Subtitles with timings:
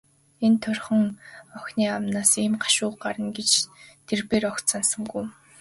[0.45, 1.01] Энэ турьхан
[1.57, 3.49] охины амнаас ийм гашуун үг гарна гэж
[4.07, 5.25] тэр бээр огт санасангүй.